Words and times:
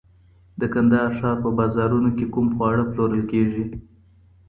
د 0.59 0.61
کندهار 0.73 1.09
ښار 1.17 1.35
په 1.43 1.49
بازارونو 1.59 2.09
کي 2.17 2.25
کوم 2.33 2.47
خواړه 2.55 2.83
پلورل 2.91 3.23
کيږي؟ 3.31 3.63